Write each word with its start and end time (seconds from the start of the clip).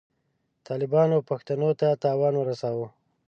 طالبانو 0.67 1.17
پښتنو 1.29 1.69
ته 1.79 1.87
تاوان 2.03 2.33
ورساوه. 2.37 2.87